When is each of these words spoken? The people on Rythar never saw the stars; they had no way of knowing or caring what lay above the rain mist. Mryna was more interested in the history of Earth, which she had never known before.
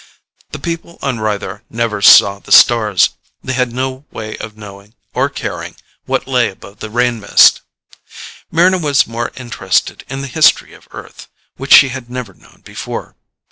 The 0.49 0.57
people 0.57 0.97
on 1.03 1.17
Rythar 1.19 1.61
never 1.69 2.01
saw 2.01 2.39
the 2.39 2.51
stars; 2.51 3.09
they 3.43 3.53
had 3.53 3.71
no 3.71 4.05
way 4.09 4.35
of 4.37 4.57
knowing 4.57 4.95
or 5.13 5.29
caring 5.29 5.75
what 6.05 6.25
lay 6.27 6.49
above 6.49 6.79
the 6.79 6.89
rain 6.89 7.19
mist. 7.19 7.61
Mryna 8.51 8.81
was 8.81 9.05
more 9.05 9.31
interested 9.35 10.03
in 10.09 10.21
the 10.21 10.27
history 10.27 10.73
of 10.73 10.87
Earth, 10.89 11.27
which 11.57 11.71
she 11.71 11.89
had 11.89 12.09
never 12.09 12.33
known 12.33 12.63
before. 12.65 13.15